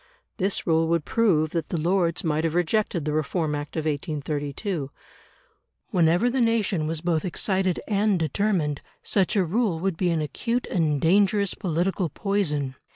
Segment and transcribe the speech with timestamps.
[0.37, 4.89] This rule would prove that the Lords might have rejected the Reform Act of 1832.
[5.91, 10.65] Whenever the nation was both excited and determined, such a rule would be an acute
[10.71, 12.73] and dangerous political poison.